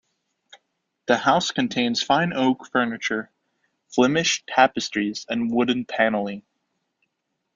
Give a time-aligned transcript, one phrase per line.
[1.05, 3.29] The house contains fine oak furniture,
[3.89, 6.41] Flemish tapestries and wooden panelling.